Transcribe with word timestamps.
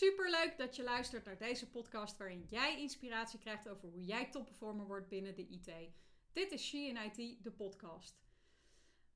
Super 0.00 0.30
leuk 0.30 0.54
dat 0.56 0.76
je 0.76 0.82
luistert 0.82 1.24
naar 1.24 1.38
deze 1.38 1.70
podcast 1.70 2.16
waarin 2.16 2.46
jij 2.48 2.80
inspiratie 2.80 3.38
krijgt 3.38 3.68
over 3.68 3.88
hoe 3.88 4.04
jij 4.04 4.30
topperformer 4.30 4.86
wordt 4.86 5.08
binnen 5.08 5.34
de 5.34 5.48
IT. 5.48 5.70
Dit 6.32 6.52
is 6.52 6.66
She 6.66 6.76
in 6.76 6.96
IT, 6.96 7.44
de 7.44 7.50
podcast. 7.50 8.20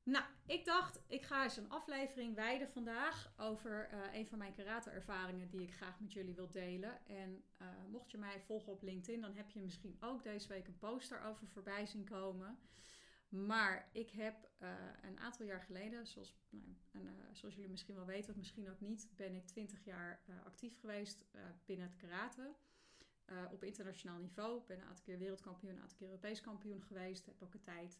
Nou, 0.03 0.25
ik 0.47 0.65
dacht, 0.65 1.01
ik 1.07 1.23
ga 1.23 1.43
eens 1.43 1.57
een 1.57 1.71
aflevering 1.71 2.35
wijden 2.35 2.69
vandaag 2.69 3.33
over 3.37 3.91
uh, 3.93 4.19
een 4.19 4.27
van 4.27 4.39
mijn 4.39 4.55
karate-ervaringen 4.55 5.51
die 5.51 5.63
ik 5.63 5.75
graag 5.75 6.01
met 6.01 6.13
jullie 6.13 6.35
wil 6.35 6.51
delen. 6.51 7.07
En 7.07 7.45
uh, 7.63 7.69
mocht 7.91 8.11
je 8.11 8.19
mij 8.19 8.41
volgen 8.41 8.73
op 8.73 8.83
LinkedIn, 8.83 9.21
dan 9.21 9.37
heb 9.37 9.51
je 9.51 9.61
misschien 9.61 9.97
ook 10.01 10.23
deze 10.23 10.49
week 10.49 10.67
een 10.67 10.79
poster 10.79 11.23
over 11.23 11.47
voorbij 11.47 11.87
zien 11.87 12.05
komen. 12.05 12.59
Maar 13.29 13.89
ik 13.93 14.11
heb 14.11 14.49
uh, 14.63 14.69
een 15.03 15.19
aantal 15.19 15.47
jaar 15.47 15.61
geleden, 15.61 16.07
zoals, 16.07 16.35
nou, 16.51 16.65
en, 16.91 17.03
uh, 17.03 17.11
zoals 17.33 17.55
jullie 17.55 17.71
misschien 17.71 17.95
wel 17.95 18.07
weten, 18.07 18.31
of 18.31 18.37
misschien 18.37 18.71
ook 18.71 18.81
niet, 18.81 19.09
ben 19.17 19.35
ik 19.35 19.47
20 19.47 19.85
jaar 19.85 20.21
uh, 20.29 20.45
actief 20.45 20.81
geweest 20.81 21.25
binnen 21.65 21.87
het 21.87 21.97
karate. 21.97 22.55
op 23.51 23.65
internationaal 23.65 24.19
niveau. 24.19 24.61
Ik 24.61 24.67
ben 24.67 24.79
een 24.79 24.87
aantal 24.87 25.05
keer 25.05 25.19
wereldkampioen, 25.19 25.71
een 25.71 25.81
aantal 25.81 25.97
keer 25.97 26.07
Europees 26.07 26.41
kampioen 26.41 26.83
geweest. 26.83 27.27
Heb 27.27 27.43
ook 27.43 27.55
een 27.55 27.63
tijd 27.63 27.99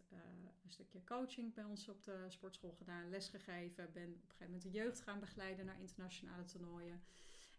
een 0.65 0.71
stukje 0.71 1.05
coaching 1.05 1.55
bij 1.55 1.65
ons 1.65 1.89
op 1.89 2.05
de 2.05 2.25
sportschool 2.29 2.73
gedaan, 2.73 3.11
lesgegeven. 3.11 3.93
Ben 3.93 4.09
op 4.09 4.15
een 4.15 4.21
gegeven 4.21 4.45
moment 4.45 4.63
de 4.63 4.71
jeugd 4.71 5.01
gaan 5.01 5.21
begeleiden 5.21 5.65
naar 5.65 5.81
internationale 5.81 6.45
toernooien. 6.45 7.03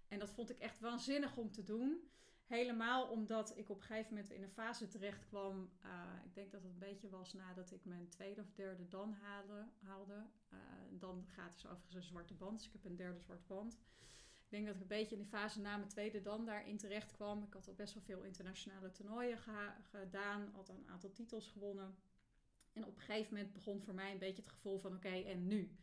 En 0.07 0.19
dat 0.19 0.29
vond 0.29 0.49
ik 0.49 0.59
echt 0.59 0.79
waanzinnig 0.79 1.37
om 1.37 1.51
te 1.51 1.63
doen. 1.63 2.09
Helemaal 2.45 3.07
omdat 3.07 3.57
ik 3.57 3.69
op 3.69 3.77
een 3.77 3.83
gegeven 3.83 4.13
moment 4.13 4.31
in 4.31 4.43
een 4.43 4.49
fase 4.49 4.87
terecht 4.87 5.25
kwam. 5.25 5.69
Uh, 5.85 5.89
ik 6.25 6.33
denk 6.33 6.51
dat 6.51 6.61
het 6.61 6.71
een 6.71 6.79
beetje 6.79 7.09
was 7.09 7.33
nadat 7.33 7.71
ik 7.71 7.85
mijn 7.85 8.09
tweede 8.09 8.41
of 8.41 8.51
derde 8.53 8.87
dan 8.87 9.13
haalde. 9.13 9.65
haalde. 9.81 10.25
Uh, 10.53 10.59
dan 10.89 11.25
gaat 11.27 11.53
dus 11.53 11.65
overigens 11.65 11.95
een 11.95 12.03
zwarte 12.03 12.33
band. 12.33 12.57
Dus 12.57 12.67
ik 12.67 12.73
heb 12.73 12.85
een 12.85 12.95
derde 12.95 13.19
zwarte 13.19 13.45
band. 13.47 13.73
Ik 14.45 14.51
denk 14.51 14.65
dat 14.65 14.75
ik 14.75 14.81
een 14.81 14.87
beetje 14.87 15.15
in 15.15 15.21
die 15.21 15.31
fase 15.31 15.61
na 15.61 15.77
mijn 15.77 15.89
tweede 15.89 16.21
dan 16.21 16.45
daarin 16.45 16.77
terecht 16.77 17.11
kwam. 17.11 17.43
Ik 17.43 17.53
had 17.53 17.67
al 17.67 17.73
best 17.73 17.93
wel 17.93 18.03
veel 18.03 18.23
internationale 18.23 18.91
toernooien 18.91 19.37
gedaan. 19.91 20.49
Had 20.53 20.69
een 20.69 20.87
aantal 20.87 21.11
titels 21.11 21.47
gewonnen. 21.47 21.95
En 22.73 22.85
op 22.85 22.95
een 22.95 23.01
gegeven 23.01 23.33
moment 23.33 23.53
begon 23.53 23.81
voor 23.81 23.93
mij 23.93 24.11
een 24.11 24.19
beetje 24.19 24.41
het 24.41 24.51
gevoel 24.51 24.79
van 24.79 24.95
oké, 24.95 25.21
en 25.21 25.47
nu? 25.47 25.77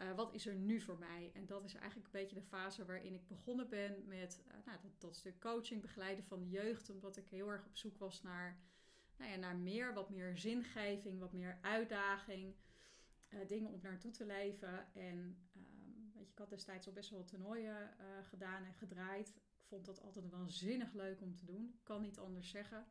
Uh, 0.00 0.14
wat 0.14 0.34
is 0.34 0.46
er 0.46 0.54
nu 0.54 0.80
voor 0.80 0.98
mij? 0.98 1.30
En 1.34 1.46
dat 1.46 1.64
is 1.64 1.74
eigenlijk 1.74 2.04
een 2.06 2.20
beetje 2.20 2.34
de 2.34 2.42
fase 2.42 2.84
waarin 2.84 3.14
ik 3.14 3.26
begonnen 3.26 3.68
ben 3.68 4.04
met 4.06 4.42
uh, 4.46 4.54
nou, 4.64 4.78
dat, 4.98 5.16
stuk 5.16 5.40
coaching, 5.40 5.80
begeleiden 5.80 6.24
van 6.24 6.40
de 6.40 6.48
jeugd. 6.48 6.90
Omdat 6.90 7.16
ik 7.16 7.28
heel 7.28 7.48
erg 7.48 7.66
op 7.66 7.76
zoek 7.76 7.98
was 7.98 8.22
naar, 8.22 8.58
nou 9.16 9.30
ja, 9.30 9.36
naar 9.36 9.56
meer, 9.56 9.94
wat 9.94 10.10
meer 10.10 10.38
zingeving, 10.38 11.18
wat 11.18 11.32
meer 11.32 11.58
uitdaging. 11.60 12.54
Uh, 13.28 13.46
dingen 13.46 13.70
om 13.70 13.80
naartoe 13.82 14.10
te 14.10 14.26
leven. 14.26 14.92
En 14.94 15.16
um, 15.56 16.10
weet 16.14 16.24
je, 16.24 16.32
ik 16.32 16.38
had 16.38 16.50
destijds 16.50 16.86
al 16.86 16.92
best 16.92 17.10
wel 17.10 17.24
toernooien 17.24 17.90
gedaan 18.22 18.64
en 18.64 18.74
gedraaid. 18.74 19.28
Ik 19.28 19.64
vond 19.66 19.86
dat 19.86 20.02
altijd 20.02 20.28
waanzinnig 20.28 20.92
leuk 20.92 21.20
om 21.20 21.34
te 21.34 21.44
doen. 21.44 21.68
Ik 21.74 21.84
kan 21.84 22.00
niet 22.00 22.18
anders 22.18 22.50
zeggen. 22.50 22.86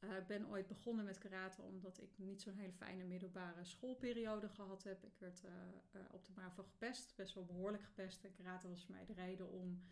Uh, 0.00 0.10
ben 0.26 0.48
ooit 0.48 0.66
begonnen 0.66 1.04
met 1.04 1.18
karate 1.18 1.62
omdat 1.62 2.00
ik 2.00 2.18
niet 2.18 2.42
zo'n 2.42 2.56
hele 2.56 2.72
fijne 2.72 3.04
middelbare 3.04 3.64
schoolperiode 3.64 4.48
gehad 4.48 4.82
heb. 4.82 5.04
Ik 5.04 5.18
werd 5.18 5.42
uh, 5.44 5.50
uh, 5.92 6.00
op 6.10 6.24
de 6.24 6.32
MAVO 6.34 6.62
gepest, 6.62 7.16
best 7.16 7.34
wel 7.34 7.44
behoorlijk 7.44 7.82
gepest. 7.82 8.24
En 8.24 8.32
karate 8.32 8.68
was 8.68 8.84
voor 8.84 8.94
mij 8.94 9.04
de 9.04 9.12
reden 9.12 9.50
om... 9.50 9.82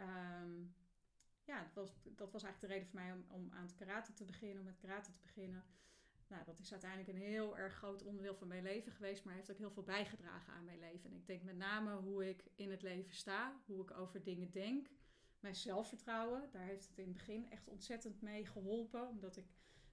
Um, 0.00 0.74
ja, 1.44 1.62
dat 1.62 1.74
was, 1.74 1.92
dat 2.02 2.32
was 2.32 2.42
eigenlijk 2.42 2.60
de 2.60 2.66
reden 2.66 2.88
voor 2.88 3.00
mij 3.00 3.12
om, 3.12 3.24
om 3.28 3.52
aan 3.52 3.62
het 3.62 3.74
karate 3.74 4.12
te 4.12 4.24
beginnen, 4.24 4.58
om 4.58 4.64
met 4.64 4.78
karate 4.78 5.12
te 5.12 5.20
beginnen. 5.22 5.64
Nou, 6.28 6.44
dat 6.44 6.58
is 6.58 6.72
uiteindelijk 6.72 7.10
een 7.10 7.24
heel 7.24 7.56
erg 7.56 7.74
groot 7.74 8.02
onderdeel 8.02 8.34
van 8.34 8.48
mijn 8.48 8.62
leven 8.62 8.92
geweest, 8.92 9.24
maar 9.24 9.34
heeft 9.34 9.50
ook 9.50 9.58
heel 9.58 9.70
veel 9.70 9.82
bijgedragen 9.82 10.52
aan 10.52 10.64
mijn 10.64 10.78
leven. 10.78 11.10
En 11.10 11.16
ik 11.16 11.26
denk 11.26 11.42
met 11.42 11.56
name 11.56 11.96
hoe 11.96 12.28
ik 12.28 12.44
in 12.54 12.70
het 12.70 12.82
leven 12.82 13.14
sta, 13.14 13.60
hoe 13.66 13.82
ik 13.82 13.90
over 13.90 14.22
dingen 14.22 14.50
denk 14.50 14.88
mijn 15.44 15.56
zelfvertrouwen. 15.56 16.48
Daar 16.50 16.62
heeft 16.62 16.88
het 16.88 16.98
in 16.98 17.04
het 17.04 17.12
begin 17.12 17.50
echt 17.50 17.68
ontzettend 17.68 18.22
mee 18.22 18.46
geholpen. 18.46 19.08
Omdat 19.08 19.36
ik 19.36 19.44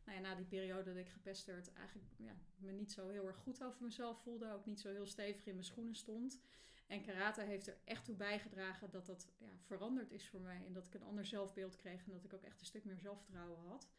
nou 0.05 0.17
ja, 0.17 0.23
na 0.23 0.35
die 0.35 0.45
periode 0.45 0.83
dat 0.83 0.95
ik 0.95 1.09
gepest 1.09 1.45
werd, 1.45 1.73
eigenlijk 1.73 2.07
ja, 2.17 2.35
me 2.57 2.71
niet 2.71 2.91
zo 2.91 3.09
heel 3.09 3.27
erg 3.27 3.37
goed 3.37 3.63
over 3.63 3.83
mezelf 3.83 4.21
voelde. 4.21 4.51
Ook 4.51 4.65
niet 4.65 4.79
zo 4.79 4.89
heel 4.89 5.05
stevig 5.05 5.45
in 5.45 5.53
mijn 5.53 5.65
schoenen 5.65 5.95
stond. 5.95 6.39
En 6.87 7.01
karate 7.01 7.41
heeft 7.41 7.67
er 7.67 7.77
echt 7.83 8.05
toe 8.05 8.15
bijgedragen 8.15 8.91
dat 8.91 9.05
dat 9.05 9.27
ja, 9.37 9.57
veranderd 9.65 10.11
is 10.11 10.29
voor 10.29 10.41
mij. 10.41 10.65
En 10.65 10.73
dat 10.73 10.85
ik 10.85 10.93
een 10.93 11.03
ander 11.03 11.25
zelfbeeld 11.25 11.75
kreeg 11.75 12.05
en 12.05 12.11
dat 12.11 12.23
ik 12.23 12.33
ook 12.33 12.43
echt 12.43 12.59
een 12.59 12.65
stuk 12.65 12.85
meer 12.85 12.97
zelfvertrouwen 12.97 13.59
had. 13.59 13.89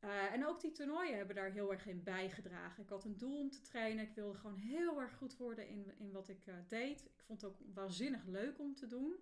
Uh, 0.00 0.32
en 0.32 0.46
ook 0.46 0.60
die 0.60 0.72
toernooien 0.72 1.16
hebben 1.16 1.36
daar 1.36 1.50
heel 1.50 1.72
erg 1.72 1.86
in 1.86 2.02
bijgedragen. 2.02 2.82
Ik 2.82 2.88
had 2.88 3.04
een 3.04 3.16
doel 3.16 3.40
om 3.40 3.50
te 3.50 3.60
trainen. 3.60 4.04
Ik 4.04 4.14
wilde 4.14 4.38
gewoon 4.38 4.56
heel 4.56 5.00
erg 5.00 5.16
goed 5.16 5.36
worden 5.36 5.68
in, 5.68 5.92
in 5.98 6.12
wat 6.12 6.28
ik 6.28 6.46
uh, 6.46 6.54
deed. 6.68 7.04
Ik 7.04 7.22
vond 7.22 7.40
het 7.40 7.50
ook 7.50 7.58
waanzinnig 7.74 8.24
leuk 8.24 8.58
om 8.58 8.74
te 8.74 8.86
doen. 8.86 9.16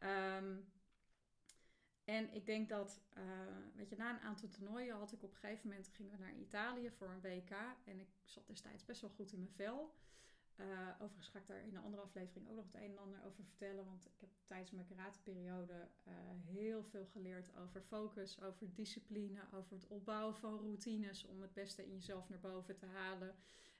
Um, 0.00 0.64
en 2.06 2.34
ik 2.34 2.46
denk 2.46 2.68
dat, 2.68 3.00
uh, 3.18 3.22
weet 3.74 3.88
je, 3.88 3.96
na 3.96 4.10
een 4.10 4.20
aantal 4.20 4.48
toernooien 4.48 4.96
had 4.96 5.12
ik 5.12 5.22
op 5.22 5.30
een 5.30 5.38
gegeven 5.38 5.68
moment, 5.68 5.88
gingen 5.88 6.12
we 6.12 6.18
naar 6.18 6.34
Italië 6.34 6.90
voor 6.90 7.08
een 7.08 7.20
WK. 7.20 7.50
En 7.84 8.00
ik 8.00 8.08
zat 8.24 8.46
destijds 8.46 8.84
best 8.84 9.00
wel 9.00 9.10
goed 9.10 9.32
in 9.32 9.38
mijn 9.38 9.50
vel. 9.50 9.94
Uh, 10.56 10.66
overigens 10.94 11.28
ga 11.28 11.38
ik 11.38 11.46
daar 11.46 11.62
in 11.62 11.76
een 11.76 11.82
andere 11.82 12.02
aflevering 12.02 12.48
ook 12.48 12.56
nog 12.56 12.64
het 12.72 12.82
een 12.82 12.90
en 12.90 12.98
ander 12.98 13.24
over 13.24 13.44
vertellen. 13.44 13.84
Want 13.84 14.06
ik 14.06 14.20
heb 14.20 14.30
tijdens 14.44 14.70
mijn 14.70 14.86
karateperiode 14.86 15.88
uh, 16.08 16.14
heel 16.44 16.84
veel 16.84 17.06
geleerd 17.06 17.56
over 17.56 17.80
focus, 17.80 18.40
over 18.40 18.74
discipline, 18.74 19.40
over 19.52 19.72
het 19.72 19.86
opbouwen 19.86 20.34
van 20.34 20.58
routines 20.58 21.24
om 21.24 21.40
het 21.40 21.52
beste 21.52 21.84
in 21.84 21.94
jezelf 21.94 22.28
naar 22.28 22.40
boven 22.40 22.76
te 22.76 22.86
halen. 22.86 23.34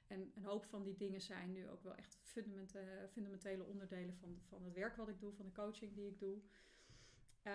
En 0.07 0.31
een 0.35 0.43
hoop 0.43 0.65
van 0.65 0.83
die 0.83 0.95
dingen 0.95 1.21
zijn 1.21 1.51
nu 1.51 1.69
ook 1.69 1.83
wel 1.83 1.95
echt 1.95 2.17
fundamentele 3.09 3.63
onderdelen 3.63 4.15
van, 4.15 4.39
van 4.47 4.63
het 4.63 4.73
werk 4.73 4.95
wat 4.95 5.09
ik 5.09 5.19
doe, 5.19 5.33
van 5.33 5.45
de 5.45 5.51
coaching 5.51 5.93
die 5.95 6.07
ik 6.07 6.19
doe. 6.19 6.41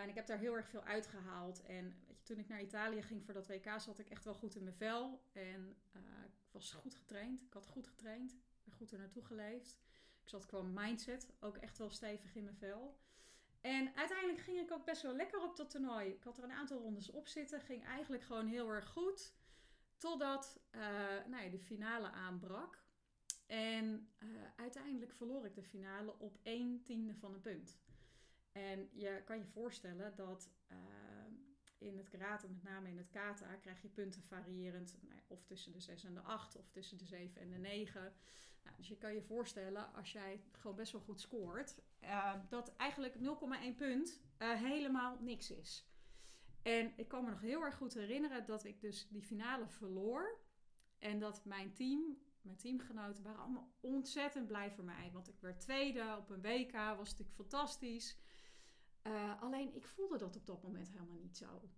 En 0.01 0.09
ik 0.09 0.15
heb 0.15 0.27
daar 0.27 0.39
heel 0.39 0.57
erg 0.57 0.69
veel 0.69 0.83
uitgehaald. 0.83 1.63
En 1.63 1.95
weet 2.07 2.19
je, 2.19 2.25
toen 2.25 2.39
ik 2.39 2.49
naar 2.49 2.61
Italië 2.61 3.03
ging 3.03 3.25
voor 3.25 3.35
dat 3.35 3.47
WK, 3.47 3.81
zat 3.81 3.99
ik 3.99 4.11
echt 4.11 4.25
wel 4.25 4.35
goed 4.35 4.55
in 4.55 4.63
mijn 4.63 4.77
vel. 4.77 5.23
En 5.33 5.77
uh, 5.97 6.03
ik 6.25 6.53
was 6.53 6.73
goed 6.73 6.95
getraind. 6.95 7.43
Ik 7.43 7.53
had 7.53 7.67
goed 7.67 7.87
getraind 7.87 8.37
goed 8.83 8.93
er 8.93 8.99
naartoe 8.99 9.25
geleefd. 9.25 9.79
Ik 10.23 10.29
zat 10.29 10.47
qua 10.47 10.63
mindset 10.63 11.33
ook 11.41 11.57
echt 11.57 11.79
wel 11.79 11.91
stevig 11.91 12.35
in 12.35 12.45
mijn 12.45 12.57
vel. 12.57 12.99
En 13.61 13.97
uiteindelijk 13.97 14.41
ging 14.41 14.59
ik 14.59 14.73
ook 14.73 14.85
best 14.85 15.03
wel 15.03 15.15
lekker 15.15 15.43
op 15.43 15.57
dat 15.57 15.71
toernooi. 15.71 16.09
Ik 16.09 16.23
had 16.23 16.39
er 16.39 16.45
een 16.45 16.53
aantal 16.53 16.79
rondes 16.79 17.11
op 17.11 17.27
zitten. 17.27 17.61
Ging 17.61 17.85
eigenlijk 17.85 18.23
gewoon 18.23 18.47
heel 18.47 18.69
erg 18.69 18.89
goed. 18.89 19.33
Totdat 19.97 20.61
uh, 20.71 20.81
nou 21.27 21.43
ja, 21.45 21.51
de 21.51 21.59
finale 21.59 22.11
aanbrak. 22.11 22.85
En 23.47 24.09
uiteindelijk 24.57 25.13
verloor 25.13 25.47
ik 25.47 25.55
de 25.55 25.63
finale 25.63 26.19
op 26.19 26.39
1 26.43 26.83
tiende 26.83 27.15
van 27.15 27.35
een 27.35 27.41
punt. 27.41 27.79
En 28.53 28.89
je 28.93 29.23
kan 29.25 29.39
je 29.39 29.47
voorstellen 29.47 30.17
dat 30.17 30.51
uh, 30.73 30.77
in 31.79 31.97
het 31.97 32.09
karate, 32.09 32.49
met 32.49 32.63
name 32.63 32.89
in 32.89 32.97
het 32.97 33.11
kata, 33.11 33.55
krijg 33.55 33.83
je 33.83 33.89
punten 33.89 34.23
variërend. 34.23 34.99
Nou, 35.01 35.21
of 35.27 35.45
tussen 35.45 35.73
de 35.73 35.81
6 35.81 36.05
en 36.05 36.15
de 36.15 36.21
8, 36.21 36.57
of 36.57 36.71
tussen 36.71 36.99
de 36.99 37.05
7 37.05 37.41
en 37.41 37.51
de 37.51 37.59
9. 37.59 38.13
Nou, 38.65 38.77
dus 38.77 38.89
je 38.89 38.97
kan 38.97 39.15
je 39.15 39.23
voorstellen, 39.23 39.95
als 39.95 40.13
jij 40.13 40.45
gewoon 40.53 40.77
best 40.77 40.93
wel 40.93 41.01
goed 41.01 41.21
scoort, 41.21 41.75
uh, 42.03 42.35
dat 42.49 42.77
eigenlijk 42.77 43.15
0,1 43.15 43.21
punt 43.77 44.21
uh, 44.39 44.53
helemaal 44.55 45.19
niks 45.21 45.51
is. 45.51 45.87
En 46.63 46.93
ik 46.97 47.09
kan 47.09 47.25
me 47.25 47.31
nog 47.31 47.41
heel 47.41 47.63
erg 47.63 47.77
goed 47.77 47.95
herinneren 47.95 48.47
dat 48.47 48.65
ik 48.65 48.81
dus 48.81 49.09
die 49.09 49.23
finale 49.23 49.69
verloor. 49.69 50.41
En 50.99 51.19
dat 51.19 51.45
mijn 51.45 51.73
team, 51.73 52.19
mijn 52.41 52.57
teamgenoten, 52.57 53.23
waren 53.23 53.41
allemaal 53.41 53.73
ontzettend 53.81 54.47
blij 54.47 54.71
voor 54.71 54.85
mij. 54.85 55.11
Want 55.13 55.29
ik 55.29 55.41
werd 55.41 55.61
tweede 55.61 56.17
op 56.19 56.31
een 56.31 56.43
WK, 56.43 56.73
was 56.73 57.11
natuurlijk 57.11 57.37
fantastisch. 57.37 58.19
Uh, 59.07 59.43
alleen 59.43 59.75
ik 59.75 59.87
voelde 59.87 60.19
dat 60.19 60.37
op 60.37 60.47
dat 60.47 60.63
moment 60.63 60.91
helemaal 60.91 61.19
niet 61.19 61.37
zo. 61.37 61.71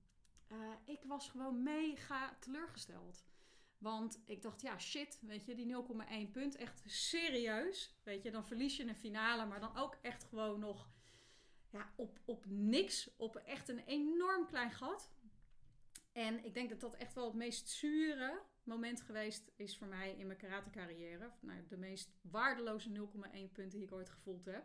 Uh, 0.48 0.58
ik 0.84 1.04
was 1.04 1.28
gewoon 1.28 1.62
mega 1.62 2.36
teleurgesteld. 2.40 3.24
Want 3.78 4.22
ik 4.24 4.42
dacht, 4.42 4.60
ja, 4.60 4.78
shit, 4.78 5.20
weet 5.22 5.44
je, 5.44 5.54
die 5.54 5.74
0,1 6.26 6.30
punt, 6.32 6.56
echt 6.56 6.82
serieus. 6.86 7.96
Weet 8.02 8.22
je, 8.22 8.30
dan 8.30 8.46
verlies 8.46 8.76
je 8.76 8.88
een 8.88 8.94
finale, 8.94 9.46
maar 9.46 9.60
dan 9.60 9.76
ook 9.76 9.98
echt 10.02 10.24
gewoon 10.24 10.60
nog 10.60 10.90
ja, 11.70 11.92
op, 11.96 12.20
op 12.24 12.44
niks. 12.46 13.10
Op 13.16 13.36
echt 13.36 13.68
een 13.68 13.84
enorm 13.84 14.46
klein 14.46 14.70
gat. 14.70 15.10
En 16.12 16.44
ik 16.44 16.54
denk 16.54 16.68
dat 16.70 16.80
dat 16.80 16.94
echt 16.94 17.14
wel 17.14 17.24
het 17.24 17.34
meest 17.34 17.68
zure 17.68 18.42
moment 18.62 19.00
geweest 19.00 19.50
is 19.56 19.78
voor 19.78 19.86
mij 19.86 20.14
in 20.18 20.26
mijn 20.26 20.38
karate 20.38 20.70
carrière. 20.70 21.32
Nou, 21.40 21.66
de 21.68 21.76
meest 21.76 22.12
waardeloze 22.20 22.90
0,1 22.90 23.52
punten 23.52 23.68
die 23.68 23.82
ik 23.82 23.92
ooit 23.92 24.10
gevoeld 24.10 24.44
heb. 24.44 24.64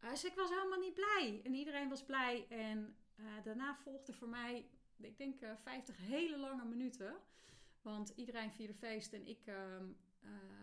Dus 0.00 0.24
ik 0.24 0.34
was 0.34 0.50
helemaal 0.50 0.78
niet 0.78 0.94
blij. 0.94 1.40
En 1.44 1.54
iedereen 1.54 1.88
was 1.88 2.04
blij. 2.04 2.46
En 2.48 2.96
uh, 3.16 3.26
daarna 3.44 3.76
volgde 3.76 4.12
voor 4.12 4.28
mij, 4.28 4.68
ik 4.96 5.18
denk, 5.18 5.40
uh, 5.40 5.50
eh, 5.50 5.56
50 5.56 5.96
hele 5.96 6.38
lange 6.38 6.64
minuten. 6.64 7.16
Want 7.82 8.12
iedereen 8.16 8.52
vierde 8.52 8.74
feest 8.74 9.12
en 9.12 9.26
ik 9.26 9.46
ehm, 9.46 9.86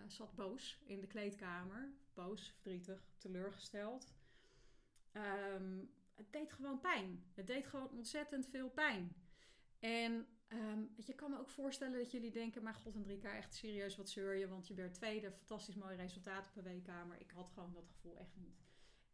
zat 0.08 0.36
boos 0.36 0.80
in 0.86 1.00
de 1.02 1.08
kleedkamer. 1.08 1.94
Boos, 2.14 2.50
verdrietig, 2.50 3.12
teleurgesteld. 3.18 4.14
Um, 5.14 5.94
het 6.16 6.32
deed 6.32 6.54
gewoon 6.54 6.80
pijn. 6.80 7.24
Het 7.34 7.48
deed 7.48 7.66
gewoon 7.66 7.90
ontzettend 7.90 8.48
veel 8.48 8.70
pijn. 8.70 9.16
En 9.80 10.28
um, 10.48 10.94
je 10.96 11.14
kan 11.14 11.32
me 11.32 11.40
ook 11.40 11.50
voorstellen 11.50 11.98
dat 11.98 12.12
jullie 12.12 12.32
denken: 12.32 12.64
maar 12.64 12.74
god, 12.74 12.94
Hendrika, 12.94 13.36
echt 13.36 13.54
serieus, 13.54 13.96
wat 13.96 14.10
zeur 14.10 14.36
je? 14.36 14.48
Want 14.48 14.68
je 14.68 14.74
bent 14.74 14.94
tweede, 14.94 15.32
fantastisch 15.32 15.76
mooi 15.76 15.96
resultaat 15.96 16.48
op 16.48 16.56
een 16.56 16.64
weekkamer. 16.64 17.20
Ik 17.20 17.32
had 17.32 17.50
gewoon 17.54 17.74
dat 17.74 17.88
gevoel 17.88 18.20
echt 18.20 18.36
niet. 18.36 18.65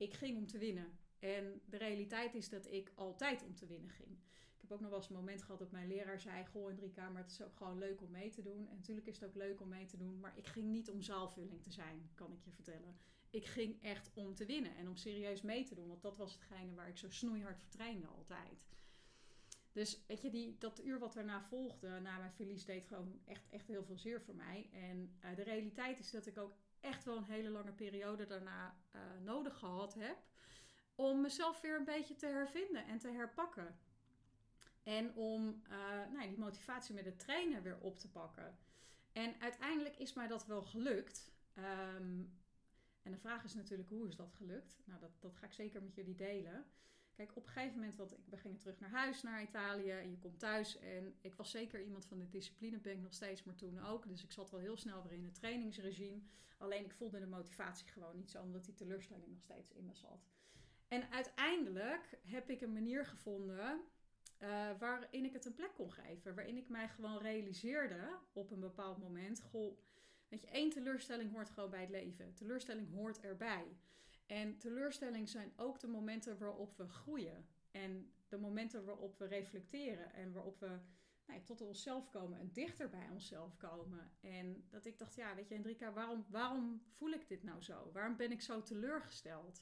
Ik 0.01 0.13
ging 0.13 0.38
om 0.38 0.48
te 0.48 0.57
winnen. 0.57 0.98
En 1.19 1.62
de 1.65 1.77
realiteit 1.77 2.36
is 2.36 2.50
dat 2.50 2.71
ik 2.71 2.92
altijd 2.95 3.44
om 3.44 3.56
te 3.56 3.65
winnen 3.65 3.89
ging. 3.89 4.09
Ik 4.53 4.62
heb 4.62 4.71
ook 4.71 4.80
nog 4.80 4.89
wel 4.89 5.00
eens 5.00 5.09
een 5.09 5.15
moment 5.15 5.42
gehad 5.42 5.59
dat 5.59 5.71
mijn 5.71 5.88
leraar 5.88 6.19
zei: 6.19 6.45
Goh, 6.45 6.69
Enrika, 6.69 7.09
maar 7.09 7.21
het 7.21 7.31
is 7.31 7.42
ook 7.42 7.56
gewoon 7.56 7.77
leuk 7.77 8.01
om 8.01 8.12
mee 8.12 8.30
te 8.30 8.42
doen. 8.42 8.68
En 8.68 8.75
natuurlijk 8.75 9.07
is 9.07 9.19
het 9.19 9.30
ook 9.30 9.36
leuk 9.36 9.62
om 9.62 9.69
mee 9.69 9.86
te 9.86 9.98
doen, 9.98 10.19
maar 10.19 10.38
ik 10.38 10.48
ging 10.48 10.68
niet 10.68 10.89
om 10.89 11.01
zaalvulling 11.01 11.63
te 11.63 11.71
zijn, 11.71 12.09
kan 12.13 12.33
ik 12.33 12.44
je 12.44 12.51
vertellen. 12.51 12.98
Ik 13.30 13.45
ging 13.45 13.83
echt 13.83 14.12
om 14.13 14.36
te 14.36 14.45
winnen 14.45 14.75
en 14.75 14.88
om 14.88 14.95
serieus 14.95 15.42
mee 15.42 15.63
te 15.63 15.75
doen, 15.75 15.88
want 15.88 16.01
dat 16.01 16.18
was 16.18 16.33
hetgene 16.33 16.74
waar 16.74 16.88
ik 16.88 16.98
zo 16.98 17.09
snoeihard 17.09 17.59
vertrainde 17.59 18.07
altijd. 18.07 18.68
Dus 19.71 20.06
weet 20.07 20.21
je, 20.21 20.30
die, 20.30 20.57
dat 20.57 20.83
uur 20.83 21.00
wat 21.00 21.13
daarna 21.13 21.42
volgde, 21.42 22.00
na 22.00 22.18
mijn 22.18 22.31
verlies, 22.31 22.65
deed 22.65 22.86
gewoon 22.86 23.19
echt, 23.25 23.50
echt 23.50 23.68
heel 23.68 23.83
veel 23.83 23.98
zeer 23.98 24.21
voor 24.21 24.36
mij. 24.36 24.69
En 24.71 25.15
uh, 25.25 25.36
de 25.36 25.44
realiteit 25.44 26.00
is 26.00 26.12
dat 26.12 26.25
ik 26.25 26.38
ook 26.38 26.53
echt 26.81 27.04
wel 27.04 27.18
een 27.18 27.24
hele 27.24 27.50
lange 27.50 27.72
periode 27.72 28.25
daarna 28.25 28.75
uh, 28.95 29.01
nodig 29.24 29.57
gehad 29.57 29.94
heb. 29.94 30.18
Om 30.95 31.22
mezelf 31.22 31.62
weer 31.62 31.75
een 31.75 31.86
beetje 31.86 32.16
te 32.16 32.25
hervinden 32.25 32.86
en 32.86 32.98
te 32.98 33.10
herpakken. 33.10 33.80
En 34.83 35.16
om 35.16 35.62
uh, 35.69 36.13
nou, 36.13 36.28
die 36.28 36.39
motivatie 36.39 36.95
met 36.95 37.06
het 37.06 37.19
trainen 37.19 37.63
weer 37.63 37.78
op 37.80 38.00
te 38.00 38.10
pakken. 38.10 38.57
En 39.12 39.36
uiteindelijk 39.39 39.95
is 39.95 40.13
mij 40.13 40.28
dat 40.28 40.45
wel 40.45 40.62
gelukt. 40.62 41.31
Um, 41.56 42.39
en 43.04 43.12
de 43.12 43.18
vraag 43.18 43.44
is 43.44 43.54
natuurlijk, 43.54 43.89
hoe 43.89 44.07
is 44.07 44.16
dat 44.16 44.34
gelukt? 44.34 44.81
Nou, 44.86 45.00
dat, 45.00 45.12
dat 45.19 45.36
ga 45.36 45.45
ik 45.45 45.54
zeker 45.54 45.84
met 45.84 45.95
jullie 45.95 46.16
delen. 46.16 46.66
Op 47.30 47.46
een 47.46 47.52
gegeven 47.52 47.80
moment, 47.80 47.98
want 47.98 48.16
we 48.30 48.38
gingen 48.38 48.58
terug 48.58 48.80
naar 48.80 48.90
huis, 48.90 49.22
naar 49.22 49.42
Italië. 49.42 49.92
En 49.92 50.10
je 50.10 50.18
komt 50.18 50.40
thuis. 50.40 50.80
En 50.80 51.16
ik 51.22 51.34
was 51.34 51.52
zeker 51.52 51.82
iemand 51.82 52.06
van 52.06 52.20
de 52.20 52.30
discipline, 52.30 52.78
ben 52.78 52.94
ik 52.94 53.02
nog 53.02 53.14
steeds, 53.14 53.44
maar 53.44 53.56
toen 53.56 53.80
ook. 53.86 54.08
Dus 54.08 54.24
ik 54.24 54.32
zat 54.32 54.52
wel 54.52 54.60
heel 54.60 54.78
snel 54.78 55.04
weer 55.04 55.14
in 55.14 55.24
het 55.24 55.34
trainingsregime. 55.34 56.22
Alleen 56.58 56.86
ik 56.86 56.94
voelde 56.94 57.20
de 57.20 57.28
motivatie 57.28 57.88
gewoon 57.88 58.18
niet 58.18 58.30
zo, 58.30 58.42
omdat 58.42 58.66
die 58.66 58.74
teleurstelling 58.74 59.28
nog 59.28 59.42
steeds 59.42 59.72
in 59.72 59.86
me 59.86 59.94
zat. 59.94 60.30
En 60.88 61.12
uiteindelijk 61.12 62.20
heb 62.26 62.50
ik 62.50 62.62
een 62.62 62.74
manier 62.74 63.06
gevonden 63.06 63.82
uh, 64.42 64.70
waarin 64.80 65.26
ik 65.26 65.34
het 65.34 65.46
een 65.46 65.54
plek 65.54 65.74
kon 65.74 65.92
geven. 65.92 66.36
Waarin 66.36 66.58
ik 66.58 66.70
mij 66.70 66.90
gewoon 66.90 67.18
realiseerde 67.18 68.18
op 68.34 68.52
een 68.52 68.60
bepaald 68.60 68.98
moment: 68.98 69.42
goh, 69.42 69.78
weet 70.28 70.42
je, 70.42 70.48
één 70.48 70.70
teleurstelling 70.70 71.32
hoort 71.32 71.50
gewoon 71.50 71.70
bij 71.70 71.82
het 71.82 71.90
leven. 71.90 72.34
Teleurstelling 72.34 72.94
hoort 72.94 73.20
erbij. 73.20 73.66
En 74.31 74.57
teleurstelling 74.57 75.30
zijn 75.30 75.54
ook 75.56 75.80
de 75.80 75.88
momenten 75.88 76.38
waarop 76.38 76.78
we 76.78 76.88
groeien. 76.88 77.45
En 77.72 78.12
de 78.28 78.38
momenten 78.38 78.86
waarop 78.86 79.18
we 79.18 79.25
reflecteren 79.25 80.13
en 80.13 80.33
waarop 80.33 80.60
we 80.60 80.80
nou, 81.25 81.42
tot 81.42 81.62
onszelf 81.62 82.10
komen 82.10 82.39
en 82.39 82.50
dichter 82.54 82.89
bij 82.89 83.10
onszelf 83.12 83.57
komen. 83.57 84.12
En 84.22 84.63
dat 84.69 84.86
ik 84.86 84.98
dacht, 84.98 85.16
ja, 85.16 85.36
weet 85.36 85.48
je, 85.48 85.54
Hendrika, 85.54 85.94
waarom, 85.94 86.25
waarom 86.30 86.81
voel 86.89 87.12
ik 87.12 87.28
dit 87.28 87.44
nou 87.44 87.62
zo? 87.62 87.92
Waarom 87.94 88.16
ben 88.16 88.31
ik 88.31 88.42
zo 88.42 88.63
teleurgesteld? 88.63 89.62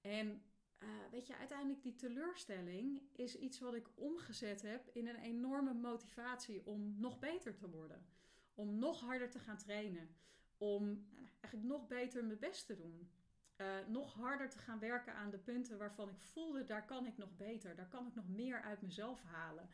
En 0.00 0.42
uh, 0.82 0.88
weet 1.10 1.26
je, 1.26 1.36
uiteindelijk 1.36 1.82
die 1.82 1.94
teleurstelling 1.94 3.02
is 3.12 3.36
iets 3.36 3.58
wat 3.58 3.74
ik 3.74 3.88
omgezet 3.94 4.62
heb 4.62 4.88
in 4.92 5.08
een 5.08 5.20
enorme 5.20 5.74
motivatie 5.74 6.66
om 6.66 6.94
nog 6.98 7.18
beter 7.18 7.56
te 7.56 7.70
worden. 7.70 8.06
Om 8.54 8.78
nog 8.78 9.00
harder 9.00 9.30
te 9.30 9.38
gaan 9.38 9.58
trainen. 9.58 10.08
Om 10.58 10.84
nou, 10.84 11.28
eigenlijk 11.40 11.74
nog 11.74 11.86
beter 11.86 12.24
mijn 12.24 12.38
best 12.38 12.66
te 12.66 12.76
doen. 12.76 13.08
Uh, 13.56 13.66
nog 13.88 14.14
harder 14.14 14.50
te 14.50 14.58
gaan 14.58 14.78
werken 14.78 15.14
aan 15.14 15.30
de 15.30 15.38
punten 15.38 15.78
waarvan 15.78 16.08
ik 16.08 16.20
voelde, 16.20 16.64
daar 16.64 16.84
kan 16.84 17.06
ik 17.06 17.16
nog 17.16 17.36
beter. 17.36 17.76
Daar 17.76 17.88
kan 17.88 18.06
ik 18.06 18.14
nog 18.14 18.28
meer 18.28 18.62
uit 18.62 18.82
mezelf 18.82 19.22
halen. 19.22 19.68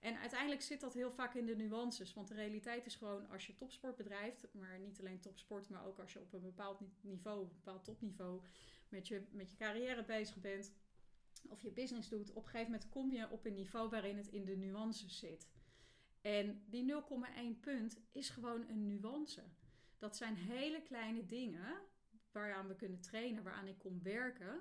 En 0.00 0.18
uiteindelijk 0.18 0.62
zit 0.62 0.80
dat 0.80 0.94
heel 0.94 1.10
vaak 1.10 1.34
in 1.34 1.46
de 1.46 1.56
nuances. 1.56 2.14
Want 2.14 2.28
de 2.28 2.34
realiteit 2.34 2.86
is 2.86 2.94
gewoon, 2.94 3.28
als 3.30 3.46
je 3.46 3.54
topsport 3.54 3.96
bedrijft, 3.96 4.46
maar 4.52 4.78
niet 4.78 5.00
alleen 5.00 5.20
topsport, 5.20 5.68
maar 5.68 5.86
ook 5.86 5.98
als 5.98 6.12
je 6.12 6.20
op 6.20 6.32
een 6.32 6.42
bepaald 6.42 6.80
niveau, 7.00 7.42
een 7.42 7.48
bepaald 7.48 7.84
topniveau, 7.84 8.40
met 8.88 9.08
je, 9.08 9.22
met 9.30 9.50
je 9.50 9.56
carrière 9.56 10.04
bezig 10.04 10.40
bent 10.40 10.72
of 11.48 11.62
je 11.62 11.70
business 11.70 12.08
doet, 12.08 12.30
op 12.30 12.44
een 12.44 12.50
gegeven 12.50 12.70
moment 12.72 12.88
kom 12.88 13.12
je 13.12 13.30
op 13.30 13.44
een 13.44 13.54
niveau 13.54 13.88
waarin 13.88 14.16
het 14.16 14.28
in 14.28 14.44
de 14.44 14.56
nuances 14.56 15.18
zit. 15.18 15.48
En 16.20 16.64
die 16.66 16.92
0,1 16.92 17.60
punt 17.60 18.00
is 18.12 18.28
gewoon 18.28 18.68
een 18.68 18.86
nuance. 18.86 19.42
Dat 19.98 20.16
zijn 20.16 20.34
hele 20.34 20.82
kleine 20.82 21.26
dingen 21.26 21.80
waaraan 22.34 22.68
we 22.68 22.74
kunnen 22.74 23.00
trainen, 23.00 23.42
waaraan 23.42 23.66
ik 23.66 23.78
kon 23.78 24.02
werken, 24.02 24.60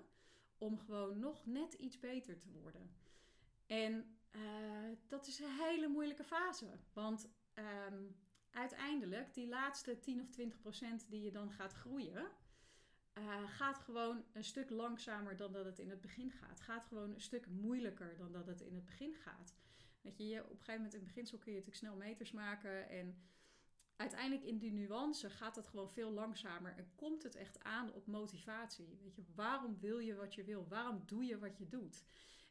om 0.58 0.80
gewoon 0.80 1.20
nog 1.20 1.46
net 1.46 1.74
iets 1.74 2.00
beter 2.00 2.40
te 2.40 2.52
worden. 2.52 2.96
En 3.66 4.18
uh, 4.32 4.42
dat 5.08 5.28
is 5.28 5.40
een 5.40 5.60
hele 5.60 5.88
moeilijke 5.88 6.24
fase. 6.24 6.80
Want 6.94 7.30
um, 7.54 8.16
uiteindelijk, 8.52 9.34
die 9.34 9.48
laatste 9.48 10.00
10 10.00 10.22
of 10.22 10.30
20 10.30 10.60
procent 10.60 11.10
die 11.10 11.22
je 11.22 11.32
dan 11.32 11.52
gaat 11.52 11.74
groeien, 11.74 12.28
uh, 13.14 13.50
gaat 13.50 13.78
gewoon 13.78 14.24
een 14.34 14.44
stuk 14.44 14.70
langzamer 14.70 15.38
dan 15.38 15.52
dat 15.52 15.66
het 15.66 15.80
in 15.80 15.90
het 15.90 16.02
begin 16.02 16.32
gaat. 16.32 16.60
Gaat 16.60 16.86
gewoon 16.86 17.14
een 17.14 17.22
stuk 17.22 17.48
moeilijker 17.48 18.18
dan 18.18 18.32
dat 18.32 18.48
het 18.48 18.62
in 18.62 18.76
het 18.76 18.86
begin 18.86 19.14
gaat. 19.14 19.56
Weet 20.02 20.18
je, 20.18 20.44
op 20.44 20.50
een 20.50 20.56
gegeven 20.56 20.74
moment 20.74 20.94
in 20.94 21.00
het 21.00 21.08
beginsel 21.08 21.38
kun 21.38 21.52
je 21.52 21.58
natuurlijk 21.58 21.86
snel 21.86 21.96
meters 21.96 22.32
maken. 22.32 22.90
En 22.90 23.18
uiteindelijk 23.96 24.44
in 24.44 24.58
die 24.58 24.72
nuance 24.72 25.30
gaat 25.30 25.56
het 25.56 25.68
gewoon 25.68 25.90
veel 25.90 26.12
langzamer. 26.12 26.76
En 26.78 26.92
komt 26.96 27.24
het 27.24 27.36
echt 27.36 27.64
aan 27.64 27.94
op 27.94 28.08
motivatie. 28.08 28.98
Weet 29.02 29.16
je, 29.16 29.24
waarom 29.36 29.80
wil 29.80 29.98
je 29.98 30.16
wat 30.16 30.34
je 30.34 30.44
wil? 30.44 30.68
Waarom 30.68 31.04
doe 31.06 31.26
je 31.26 31.40
wat 31.40 31.58
je 31.58 31.68
doet? 31.68 32.04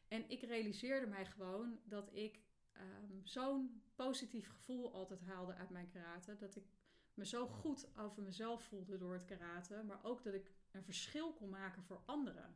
En 0.07 0.29
ik 0.29 0.41
realiseerde 0.41 1.07
mij 1.07 1.25
gewoon 1.25 1.79
dat 1.83 2.09
ik 2.13 2.41
um, 2.77 3.21
zo'n 3.23 3.81
positief 3.95 4.47
gevoel 4.47 4.93
altijd 4.93 5.21
haalde 5.21 5.53
uit 5.53 5.69
mijn 5.69 5.87
karate. 5.87 6.37
Dat 6.37 6.55
ik 6.55 6.65
me 7.13 7.25
zo 7.25 7.47
goed 7.47 7.97
over 7.97 8.23
mezelf 8.23 8.63
voelde 8.63 8.97
door 8.97 9.13
het 9.13 9.25
karate, 9.25 9.83
maar 9.83 9.99
ook 10.03 10.23
dat 10.23 10.33
ik 10.33 10.51
een 10.71 10.83
verschil 10.83 11.33
kon 11.33 11.49
maken 11.49 11.83
voor 11.83 12.01
anderen. 12.05 12.55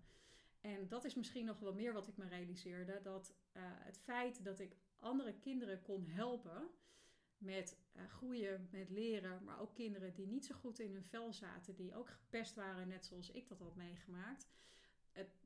En 0.62 0.88
dat 0.88 1.06
is 1.06 1.16
misschien 1.16 1.46
nog 1.46 1.60
wel 1.60 1.74
meer 1.74 1.94
wat 1.94 2.08
ik 2.08 2.18
me 2.18 2.28
realiseerde: 2.28 3.02
dat 3.02 3.36
uh, 3.54 3.64
het 3.66 3.98
feit 3.98 4.44
dat 4.44 4.60
ik 4.60 4.78
andere 5.00 5.34
kinderen 5.34 5.82
kon 5.82 6.06
helpen 6.08 6.70
met 7.38 7.78
uh, 7.96 8.10
groeien, 8.10 8.68
met 8.72 8.90
leren, 8.90 9.44
maar 9.44 9.60
ook 9.60 9.74
kinderen 9.74 10.14
die 10.14 10.28
niet 10.28 10.46
zo 10.46 10.56
goed 10.56 10.80
in 10.80 10.94
hun 10.94 11.04
vel 11.04 11.34
zaten, 11.34 11.76
die 11.76 11.96
ook 11.96 12.10
gepest 12.10 12.56
waren, 12.56 12.88
net 12.88 13.06
zoals 13.06 13.32
ik 13.32 13.48
dat 13.48 13.60
had 13.60 13.76
meegemaakt. 13.76 14.48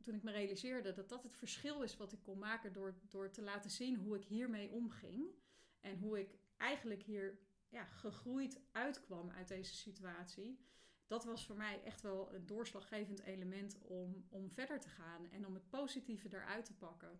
Toen 0.01 0.15
ik 0.15 0.23
me 0.23 0.31
realiseerde 0.31 0.91
dat 0.91 1.09
dat 1.09 1.23
het 1.23 1.35
verschil 1.35 1.81
is 1.81 1.97
wat 1.97 2.11
ik 2.11 2.23
kon 2.23 2.37
maken 2.37 2.73
door, 2.73 2.95
door 3.09 3.31
te 3.31 3.41
laten 3.41 3.71
zien 3.71 3.95
hoe 3.95 4.15
ik 4.15 4.23
hiermee 4.23 4.69
omging 4.69 5.25
en 5.79 5.97
hoe 5.97 6.19
ik 6.19 6.37
eigenlijk 6.57 7.03
hier 7.03 7.39
ja, 7.69 7.83
gegroeid 7.85 8.59
uitkwam 8.71 9.29
uit 9.29 9.47
deze 9.47 9.75
situatie. 9.75 10.59
Dat 11.07 11.23
was 11.23 11.45
voor 11.45 11.55
mij 11.55 11.83
echt 11.83 12.01
wel 12.01 12.33
een 12.33 12.45
doorslaggevend 12.45 13.19
element 13.19 13.77
om, 13.81 14.25
om 14.29 14.51
verder 14.51 14.79
te 14.79 14.89
gaan 14.89 15.29
en 15.31 15.45
om 15.45 15.53
het 15.53 15.69
positieve 15.69 16.27
eruit 16.31 16.65
te 16.65 16.73
pakken. 16.73 17.19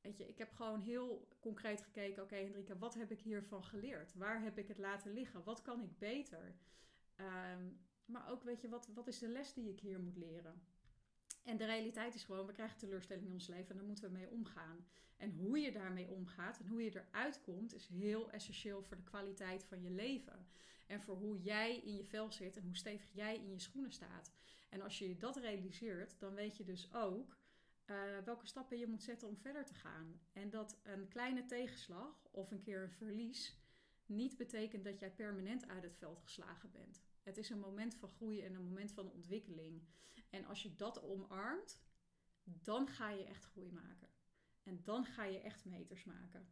Weet 0.00 0.16
je, 0.16 0.28
ik 0.28 0.38
heb 0.38 0.52
gewoon 0.52 0.80
heel 0.80 1.28
concreet 1.40 1.82
gekeken: 1.82 2.22
oké, 2.22 2.34
okay, 2.34 2.44
Hendrika, 2.44 2.78
wat 2.78 2.94
heb 2.94 3.10
ik 3.10 3.20
hiervan 3.20 3.64
geleerd? 3.64 4.14
Waar 4.14 4.42
heb 4.42 4.58
ik 4.58 4.68
het 4.68 4.78
laten 4.78 5.12
liggen? 5.12 5.44
Wat 5.44 5.62
kan 5.62 5.82
ik 5.82 5.98
beter? 5.98 6.54
Um, 7.16 7.80
maar 8.04 8.30
ook, 8.30 8.42
weet 8.42 8.60
je, 8.60 8.68
wat, 8.68 8.88
wat 8.94 9.06
is 9.06 9.18
de 9.18 9.28
les 9.28 9.52
die 9.52 9.68
ik 9.68 9.80
hier 9.80 10.00
moet 10.00 10.16
leren? 10.16 10.62
En 11.42 11.56
de 11.56 11.64
realiteit 11.64 12.14
is 12.14 12.24
gewoon, 12.24 12.46
we 12.46 12.52
krijgen 12.52 12.78
teleurstellingen 12.78 13.28
in 13.28 13.34
ons 13.34 13.46
leven 13.46 13.70
en 13.70 13.76
daar 13.76 13.86
moeten 13.86 14.04
we 14.04 14.18
mee 14.18 14.30
omgaan. 14.30 14.86
En 15.16 15.30
hoe 15.30 15.58
je 15.58 15.72
daarmee 15.72 16.10
omgaat 16.10 16.58
en 16.58 16.66
hoe 16.66 16.82
je 16.82 16.90
eruit 16.94 17.40
komt, 17.40 17.74
is 17.74 17.86
heel 17.86 18.30
essentieel 18.30 18.82
voor 18.82 18.96
de 18.96 19.02
kwaliteit 19.02 19.64
van 19.64 19.82
je 19.82 19.90
leven. 19.90 20.46
En 20.86 21.00
voor 21.00 21.16
hoe 21.16 21.40
jij 21.40 21.76
in 21.76 21.96
je 21.96 22.04
vel 22.04 22.32
zit 22.32 22.56
en 22.56 22.62
hoe 22.62 22.76
stevig 22.76 23.12
jij 23.12 23.36
in 23.36 23.50
je 23.50 23.58
schoenen 23.58 23.92
staat. 23.92 24.32
En 24.68 24.80
als 24.80 24.98
je 24.98 25.16
dat 25.16 25.36
realiseert, 25.36 26.20
dan 26.20 26.34
weet 26.34 26.56
je 26.56 26.64
dus 26.64 26.94
ook 26.94 27.36
uh, 27.90 28.18
welke 28.24 28.46
stappen 28.46 28.78
je 28.78 28.86
moet 28.86 29.02
zetten 29.02 29.28
om 29.28 29.36
verder 29.36 29.64
te 29.64 29.74
gaan. 29.74 30.20
En 30.32 30.50
dat 30.50 30.80
een 30.82 31.08
kleine 31.08 31.44
tegenslag 31.44 32.28
of 32.30 32.50
een 32.50 32.60
keer 32.60 32.82
een 32.82 32.90
verlies 32.90 33.58
niet 34.06 34.36
betekent 34.36 34.84
dat 34.84 34.98
jij 34.98 35.10
permanent 35.10 35.68
uit 35.68 35.82
het 35.82 35.96
veld 35.96 36.20
geslagen 36.20 36.70
bent. 36.70 37.02
Het 37.22 37.36
is 37.36 37.50
een 37.50 37.58
moment 37.58 37.94
van 37.94 38.08
groei 38.08 38.40
en 38.40 38.54
een 38.54 38.64
moment 38.64 38.92
van 38.92 39.10
ontwikkeling. 39.10 39.82
En 40.30 40.44
als 40.44 40.62
je 40.62 40.76
dat 40.76 41.02
omarmt, 41.02 41.82
dan 42.44 42.88
ga 42.88 43.10
je 43.10 43.24
echt 43.24 43.44
groei 43.44 43.72
maken. 43.72 44.08
En 44.62 44.80
dan 44.82 45.04
ga 45.04 45.24
je 45.24 45.40
echt 45.40 45.64
meters 45.64 46.04
maken. 46.04 46.48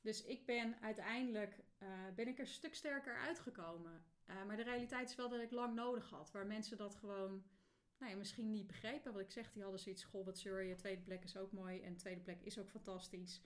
Dus 0.00 0.24
ik 0.24 0.46
ben 0.46 0.80
uiteindelijk 0.80 1.64
uh, 1.82 1.88
ben 2.14 2.28
ik 2.28 2.34
er 2.34 2.44
een 2.44 2.50
stuk 2.50 2.74
sterker 2.74 3.16
uitgekomen. 3.16 4.04
Uh, 4.26 4.44
maar 4.44 4.56
de 4.56 4.62
realiteit 4.62 5.08
is 5.08 5.16
wel 5.16 5.28
dat 5.28 5.40
ik 5.40 5.50
lang 5.50 5.74
nodig 5.74 6.10
had. 6.10 6.30
Waar 6.30 6.46
mensen 6.46 6.76
dat 6.76 6.94
gewoon 6.94 7.44
nou 8.00 8.16
misschien 8.16 8.50
niet 8.50 8.66
begrepen. 8.66 9.12
Wat 9.12 9.22
ik 9.22 9.30
zeg, 9.30 9.52
die 9.52 9.62
hadden 9.62 9.80
zoiets, 9.80 10.04
goh 10.04 10.24
wat 10.24 10.42
je, 10.42 10.74
tweede 10.76 11.02
plek 11.02 11.24
is 11.24 11.36
ook 11.36 11.52
mooi 11.52 11.80
en 11.80 11.96
tweede 11.96 12.20
plek 12.20 12.40
is 12.42 12.58
ook 12.58 12.70
fantastisch. 12.70 13.40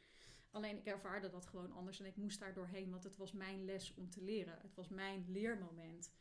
Alleen 0.50 0.76
ik 0.76 0.87
ervaarde 0.87 1.30
dat 1.30 1.46
gewoon 1.46 1.73
anders 1.73 2.00
en 2.00 2.06
ik 2.06 2.16
moest 2.16 2.40
daar 2.40 2.54
doorheen, 2.54 2.90
want 2.90 3.04
het 3.04 3.16
was 3.16 3.32
mijn 3.32 3.64
les 3.64 3.94
om 3.94 4.11
te 4.11 4.23
leren. 4.23 4.58
Het 4.62 4.75
was 4.75 4.88
mijn 4.88 5.25
leermoment. 5.28 6.12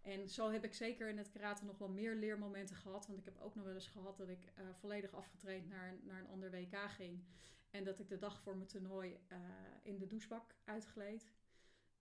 En 0.00 0.28
zo 0.28 0.50
heb 0.50 0.64
ik 0.64 0.74
zeker 0.74 1.08
in 1.08 1.18
het 1.18 1.30
karate 1.30 1.64
nog 1.64 1.78
wel 1.78 1.88
meer 1.88 2.14
leermomenten 2.14 2.76
gehad. 2.76 3.06
Want 3.06 3.18
ik 3.18 3.24
heb 3.24 3.38
ook 3.38 3.54
nog 3.54 3.64
wel 3.64 3.74
eens 3.74 3.86
gehad 3.86 4.16
dat 4.16 4.28
ik 4.28 4.52
uh, 4.58 4.64
volledig 4.74 5.12
afgetraind 5.12 5.68
naar, 5.68 5.94
naar 6.02 6.20
een 6.20 6.28
ander 6.28 6.50
WK 6.50 6.76
ging. 6.88 7.24
En 7.70 7.84
dat 7.84 7.98
ik 7.98 8.08
de 8.08 8.18
dag 8.18 8.40
voor 8.40 8.56
mijn 8.56 8.68
toernooi 8.68 9.18
uh, 9.28 9.38
in 9.82 9.98
de 9.98 10.06
douchebak 10.06 10.54
uitgleed. 10.64 11.32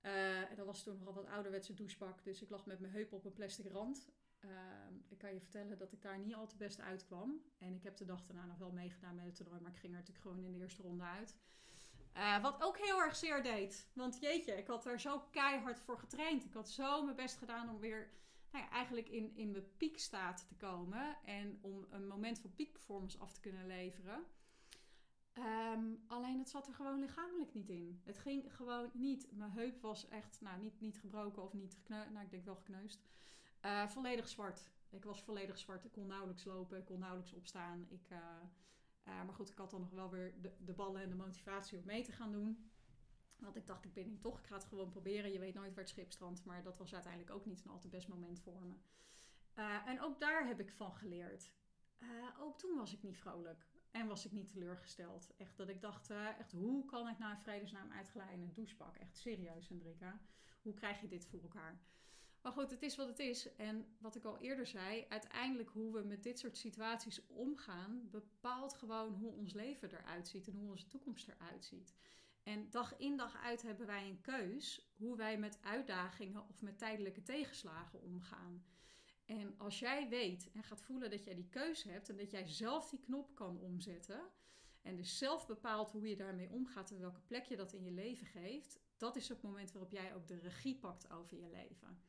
Uh, 0.01 0.49
en 0.49 0.55
dat 0.55 0.65
was 0.65 0.83
toen 0.83 0.97
nogal 0.97 1.13
wat 1.13 1.33
ouderwetse 1.33 1.73
douchebak. 1.73 2.23
Dus 2.23 2.41
ik 2.41 2.49
lag 2.49 2.65
met 2.65 2.79
mijn 2.79 2.93
heup 2.93 3.13
op 3.13 3.25
een 3.25 3.33
plastic 3.33 3.71
rand. 3.71 4.09
Ehm, 4.39 4.95
ik 5.07 5.17
kan 5.17 5.33
je 5.33 5.39
vertellen 5.39 5.77
dat 5.77 5.91
ik 5.91 6.01
daar 6.01 6.19
niet 6.19 6.35
al 6.35 6.47
te 6.47 6.57
best 6.57 6.79
uitkwam. 6.79 7.41
En 7.57 7.75
ik 7.75 7.83
heb 7.83 7.97
de 7.97 8.05
dag 8.05 8.25
daarna 8.25 8.45
nog 8.45 8.57
wel 8.57 8.71
meegedaan 8.71 9.15
met 9.15 9.25
het 9.25 9.35
toernooi, 9.35 9.61
maar 9.61 9.71
ik 9.71 9.77
ging 9.77 9.93
er 9.93 9.99
natuurlijk 9.99 10.27
gewoon 10.27 10.45
in 10.45 10.51
de 10.51 10.59
eerste 10.59 10.81
ronde 10.81 11.03
uit. 11.03 11.35
Eh, 12.13 12.41
wat 12.41 12.61
ook 12.61 12.77
heel 12.77 13.01
erg 13.01 13.15
zeer 13.15 13.43
deed. 13.43 13.87
Want 13.93 14.19
jeetje, 14.19 14.57
ik 14.57 14.67
had 14.67 14.85
er 14.85 14.99
zo 14.99 15.19
keihard 15.31 15.79
voor 15.79 15.99
getraind. 15.99 16.45
Ik 16.45 16.53
had 16.53 16.69
zo 16.69 17.03
mijn 17.03 17.15
best 17.15 17.37
gedaan 17.37 17.69
om 17.69 17.79
weer 17.79 18.11
nou 18.51 18.63
ja, 18.63 18.71
eigenlijk 18.71 19.09
in, 19.09 19.35
in 19.35 19.51
mijn 19.51 19.77
piekstaat 19.77 20.47
te 20.47 20.55
komen. 20.55 21.17
En 21.25 21.59
om 21.61 21.87
een 21.89 22.07
moment 22.07 22.39
van 22.39 22.55
piekperformance 22.55 23.17
af 23.17 23.31
te 23.31 23.39
kunnen 23.39 23.67
leveren. 23.67 24.25
Ehm, 25.33 25.95
alleen 26.07 26.39
het 26.39 26.49
zat 26.49 26.67
er 26.67 26.73
gewoon 26.73 26.99
lichamelijk 26.99 27.53
niet 27.53 27.69
in. 27.69 28.01
Het 28.03 28.17
ging 28.17 28.55
gewoon 28.55 28.89
niet. 28.93 29.31
Mijn 29.31 29.51
heup 29.51 29.81
was 29.81 30.07
echt, 30.07 30.41
nou 30.41 30.61
niet, 30.61 30.81
niet 30.81 30.99
gebroken 30.99 31.43
of 31.43 31.53
niet 31.53 31.73
gekneusd. 31.73 32.11
Nou, 32.11 32.25
ik 32.25 32.31
denk 32.31 32.45
wel 32.45 32.55
gekneusd. 32.55 33.03
Uh, 33.65 33.87
volledig 33.87 34.27
zwart. 34.27 34.71
Ik 34.89 35.03
was 35.03 35.23
volledig 35.23 35.57
zwart. 35.57 35.85
Ik 35.85 35.91
kon 35.91 36.07
nauwelijks 36.07 36.43
lopen. 36.43 36.77
Ik 36.77 36.85
kon 36.85 36.99
nauwelijks 36.99 37.33
opstaan. 37.33 37.85
Ik, 37.89 38.09
uh, 38.09 38.17
uh, 38.17 39.23
maar 39.23 39.33
goed, 39.33 39.49
ik 39.49 39.57
had 39.57 39.71
dan 39.71 39.79
nog 39.79 39.89
wel 39.89 40.09
weer 40.09 40.41
de, 40.41 40.51
de, 40.59 40.73
ballen 40.73 41.01
en 41.01 41.09
de 41.09 41.15
motivatie 41.15 41.77
om 41.77 41.85
mee 41.85 42.03
te 42.03 42.11
gaan 42.11 42.31
doen. 42.31 42.71
Want 43.39 43.55
ik 43.55 43.67
dacht, 43.67 43.85
ik 43.85 43.93
ben 43.93 44.03
hier 44.03 44.19
toch. 44.19 44.39
Ik 44.39 44.45
ga 44.45 44.55
het 44.55 44.65
gewoon 44.65 44.89
proberen. 44.89 45.31
Je 45.31 45.39
weet 45.39 45.53
nooit 45.53 45.73
waar 45.73 45.83
het 45.83 45.89
schip 45.89 46.11
strandt. 46.11 46.45
Maar 46.45 46.63
dat 46.63 46.77
was 46.77 46.93
uiteindelijk 46.93 47.33
ook 47.33 47.45
niet 47.45 47.63
een 47.63 47.71
al 47.71 47.79
te 47.79 47.89
best 47.89 48.07
moment 48.07 48.39
voor 48.39 48.61
me. 48.61 48.73
en 49.85 50.01
ook 50.01 50.19
daar 50.19 50.47
heb 50.47 50.59
ik 50.59 50.71
van 50.71 50.95
geleerd. 50.95 51.51
ook 52.39 52.57
toen 52.57 52.75
was 52.75 52.93
ik 52.93 53.03
niet 53.03 53.17
vrolijk. 53.17 53.70
En 53.91 54.07
was 54.07 54.25
ik 54.25 54.31
niet 54.31 54.51
teleurgesteld. 54.51 55.33
Echt 55.37 55.57
dat 55.57 55.69
ik 55.69 55.81
dacht, 55.81 56.09
echt, 56.09 56.51
hoe 56.51 56.85
kan 56.85 57.07
ik 57.07 57.19
nou 57.19 57.31
een 57.31 57.41
vredesnaam 57.41 57.91
uitglijden 57.91 58.33
in 58.33 58.41
een 58.41 58.53
douchepak? 58.53 58.95
Echt 58.95 59.17
serieus, 59.17 59.67
Hendrika. 59.67 60.19
Hoe 60.61 60.73
krijg 60.73 61.01
je 61.01 61.07
dit 61.07 61.25
voor 61.25 61.41
elkaar? 61.41 61.81
Maar 62.41 62.51
goed, 62.51 62.71
het 62.71 62.81
is 62.81 62.95
wat 62.95 63.07
het 63.07 63.19
is. 63.19 63.55
En 63.55 63.85
wat 63.97 64.15
ik 64.15 64.23
al 64.23 64.39
eerder 64.39 64.67
zei, 64.67 65.05
uiteindelijk 65.09 65.69
hoe 65.69 65.93
we 65.93 66.03
met 66.03 66.23
dit 66.23 66.39
soort 66.39 66.57
situaties 66.57 67.27
omgaan, 67.27 68.09
bepaalt 68.11 68.73
gewoon 68.73 69.13
hoe 69.13 69.31
ons 69.31 69.53
leven 69.53 69.91
eruit 69.91 70.27
ziet 70.27 70.47
en 70.47 70.55
hoe 70.55 70.69
onze 70.69 70.87
toekomst 70.87 71.27
eruit 71.27 71.65
ziet. 71.65 71.95
En 72.43 72.69
dag 72.69 72.97
in 72.97 73.17
dag 73.17 73.37
uit 73.43 73.61
hebben 73.61 73.87
wij 73.87 74.07
een 74.07 74.21
keus 74.21 74.91
hoe 74.97 75.17
wij 75.17 75.37
met 75.37 75.59
uitdagingen 75.61 76.47
of 76.49 76.61
met 76.61 76.77
tijdelijke 76.77 77.23
tegenslagen 77.23 78.01
omgaan. 78.01 78.65
En 79.31 79.57
als 79.57 79.79
jij 79.79 80.09
weet 80.09 80.51
en 80.53 80.63
gaat 80.63 80.81
voelen 80.81 81.09
dat 81.09 81.23
jij 81.23 81.35
die 81.35 81.49
keuze 81.49 81.89
hebt 81.89 82.09
en 82.09 82.17
dat 82.17 82.31
jij 82.31 82.47
zelf 82.47 82.89
die 82.89 82.99
knop 82.99 83.35
kan 83.35 83.59
omzetten 83.59 84.21
en 84.81 84.95
dus 84.95 85.17
zelf 85.17 85.47
bepaalt 85.47 85.91
hoe 85.91 86.07
je 86.07 86.15
daarmee 86.15 86.49
omgaat 86.49 86.91
en 86.91 86.99
welke 86.99 87.21
plek 87.21 87.45
je 87.45 87.55
dat 87.55 87.73
in 87.73 87.83
je 87.83 87.91
leven 87.91 88.25
geeft, 88.25 88.79
dat 88.97 89.15
is 89.15 89.29
het 89.29 89.41
moment 89.41 89.71
waarop 89.71 89.91
jij 89.91 90.15
ook 90.15 90.27
de 90.27 90.39
regie 90.39 90.79
pakt 90.79 91.11
over 91.11 91.37
je 91.37 91.49
leven. 91.49 92.01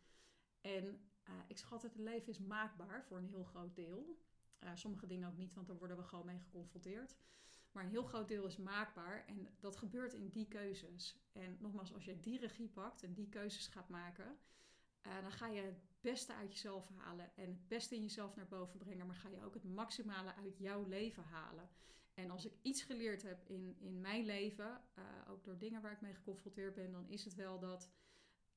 En 0.60 0.84
uh, 0.84 1.34
ik 1.46 1.58
zeg 1.58 1.72
altijd, 1.72 1.92
het 1.92 2.02
leven 2.02 2.28
is 2.28 2.38
maakbaar 2.38 3.04
voor 3.04 3.18
een 3.18 3.28
heel 3.28 3.44
groot 3.44 3.76
deel. 3.76 4.18
Uh, 4.60 4.70
sommige 4.74 5.06
dingen 5.06 5.28
ook 5.28 5.36
niet, 5.36 5.54
want 5.54 5.66
daar 5.66 5.78
worden 5.78 5.96
we 5.96 6.02
gewoon 6.02 6.26
mee 6.26 6.38
geconfronteerd. 6.38 7.16
Maar 7.72 7.84
een 7.84 7.90
heel 7.90 8.04
groot 8.04 8.28
deel 8.28 8.46
is 8.46 8.56
maakbaar 8.56 9.24
en 9.26 9.48
dat 9.60 9.76
gebeurt 9.76 10.12
in 10.12 10.28
die 10.28 10.48
keuzes. 10.48 11.16
En 11.32 11.56
nogmaals, 11.60 11.92
als 11.92 12.04
je 12.04 12.20
die 12.20 12.38
regie 12.38 12.68
pakt 12.68 13.02
en 13.02 13.14
die 13.14 13.28
keuzes 13.28 13.66
gaat 13.66 13.88
maken, 13.88 14.38
uh, 15.06 15.20
dan 15.20 15.32
ga 15.32 15.46
je 15.46 15.60
het 15.60 15.80
beste 16.00 16.34
uit 16.34 16.52
jezelf 16.52 16.88
halen 16.96 17.36
en 17.36 17.46
het 17.46 17.68
beste 17.68 17.94
in 17.94 18.02
jezelf 18.02 18.36
naar 18.36 18.48
boven 18.48 18.78
brengen, 18.78 19.06
maar 19.06 19.16
ga 19.16 19.28
je 19.28 19.44
ook 19.44 19.54
het 19.54 19.64
maximale 19.64 20.34
uit 20.34 20.58
jouw 20.58 20.84
leven 20.84 21.22
halen. 21.22 21.68
En 22.14 22.30
als 22.30 22.44
ik 22.44 22.52
iets 22.62 22.82
geleerd 22.82 23.22
heb 23.22 23.42
in, 23.46 23.76
in 23.78 24.00
mijn 24.00 24.24
leven, 24.24 24.80
ook 25.28 25.44
door 25.44 25.58
dingen 25.58 25.82
waar 25.82 25.92
ik 25.92 26.00
mee 26.00 26.14
geconfronteerd 26.14 26.74
ben, 26.74 26.92
dan 26.92 27.08
is 27.08 27.24
het 27.24 27.34
wel 27.34 27.58
dat 27.58 27.90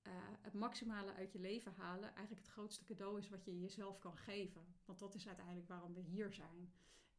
uh, 0.08 0.14
het 0.42 0.54
maximale 0.54 1.14
uit 1.14 1.32
je 1.32 1.40
leven 1.40 1.74
halen 1.78 2.16
eigenlijk 2.16 2.46
het 2.46 2.54
grootste 2.54 2.84
cadeau 2.84 3.20
is 3.20 3.30
wat 3.30 3.46
je 3.46 3.60
jezelf 3.60 4.00
kan 4.00 4.18
geven. 4.18 4.76
Want 4.86 5.00
dat 5.00 5.16
is 5.16 5.28
uiteindelijk 5.28 5.68
waarom 5.68 5.94
we 5.94 6.02
hier 6.02 6.34
zijn. 6.34 6.74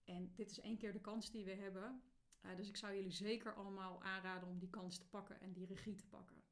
En 0.04 0.32
dit 0.34 0.50
is 0.50 0.60
één 0.60 0.76
keer 0.76 0.92
de 0.92 1.00
kans 1.00 1.30
die 1.30 1.44
we 1.44 1.54
hebben. 1.54 2.02
Dus 2.56 2.68
ik 2.68 2.76
zou 2.76 2.94
jullie 2.94 3.12
zeker 3.12 3.54
allemaal 3.54 4.02
aanraden 4.02 4.48
om 4.48 4.58
die 4.58 4.70
kans 4.70 4.98
te 4.98 5.06
pakken 5.06 5.40
en 5.40 5.52
die 5.52 5.66
regie 5.66 5.94
te 5.94 6.06
pakken. 6.06 6.42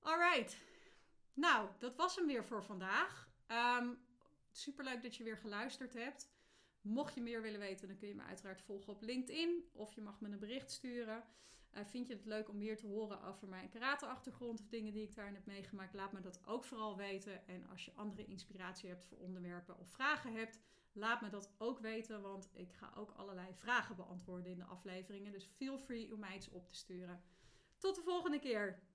Alright. 0.00 0.67
Nou, 1.38 1.68
dat 1.78 1.96
was 1.96 2.16
hem 2.16 2.26
weer 2.26 2.44
voor 2.44 2.64
vandaag. 2.64 3.28
Um, 3.80 3.98
superleuk 4.50 5.02
dat 5.02 5.16
je 5.16 5.24
weer 5.24 5.36
geluisterd 5.36 5.94
hebt. 5.94 6.30
Mocht 6.80 7.14
je 7.14 7.20
meer 7.20 7.42
willen 7.42 7.60
weten, 7.60 7.88
dan 7.88 7.96
kun 7.96 8.08
je 8.08 8.14
me 8.14 8.22
uiteraard 8.22 8.62
volgen 8.62 8.92
op 8.92 9.02
LinkedIn. 9.02 9.68
Of 9.72 9.92
je 9.92 10.00
mag 10.00 10.20
me 10.20 10.28
een 10.28 10.38
bericht 10.38 10.70
sturen. 10.70 11.24
Uh, 11.74 11.84
vind 11.84 12.06
je 12.06 12.14
het 12.14 12.24
leuk 12.24 12.48
om 12.48 12.58
meer 12.58 12.76
te 12.76 12.86
horen 12.86 13.22
over 13.22 13.48
mijn 13.48 13.68
karate-achtergrond 13.68 14.60
of 14.60 14.68
dingen 14.68 14.92
die 14.92 15.02
ik 15.02 15.14
daarin 15.14 15.34
heb 15.34 15.46
meegemaakt? 15.46 15.94
Laat 15.94 16.12
me 16.12 16.20
dat 16.20 16.46
ook 16.46 16.64
vooral 16.64 16.96
weten. 16.96 17.48
En 17.48 17.66
als 17.70 17.84
je 17.84 17.94
andere 17.94 18.24
inspiratie 18.26 18.88
hebt 18.88 19.04
voor 19.04 19.18
onderwerpen 19.18 19.78
of 19.78 19.88
vragen 19.88 20.34
hebt, 20.34 20.60
laat 20.92 21.20
me 21.20 21.28
dat 21.28 21.54
ook 21.58 21.78
weten. 21.78 22.22
Want 22.22 22.50
ik 22.52 22.72
ga 22.72 22.92
ook 22.94 23.10
allerlei 23.10 23.54
vragen 23.54 23.96
beantwoorden 23.96 24.50
in 24.50 24.58
de 24.58 24.64
afleveringen. 24.64 25.32
Dus 25.32 25.50
feel 25.56 25.78
free 25.78 26.12
om 26.12 26.20
mij 26.20 26.36
iets 26.36 26.50
op 26.50 26.68
te 26.68 26.74
sturen. 26.74 27.22
Tot 27.78 27.94
de 27.94 28.02
volgende 28.02 28.38
keer! 28.38 28.82